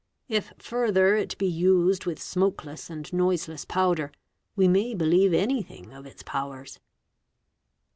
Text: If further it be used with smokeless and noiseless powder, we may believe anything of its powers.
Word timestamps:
If 0.27 0.51
further 0.57 1.15
it 1.15 1.37
be 1.37 1.45
used 1.45 2.07
with 2.07 2.19
smokeless 2.19 2.89
and 2.89 3.07
noiseless 3.13 3.65
powder, 3.65 4.11
we 4.55 4.67
may 4.67 4.95
believe 4.95 5.31
anything 5.31 5.93
of 5.93 6.07
its 6.07 6.23
powers. 6.23 6.79